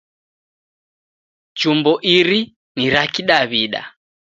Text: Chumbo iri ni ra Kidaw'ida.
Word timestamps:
Chumbo 1.57 1.93
iri 2.15 2.39
ni 2.75 2.85
ra 2.93 3.03
Kidaw'ida. 3.13 3.81